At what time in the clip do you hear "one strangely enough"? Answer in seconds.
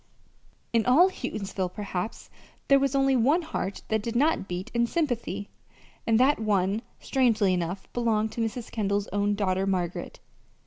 6.39-7.87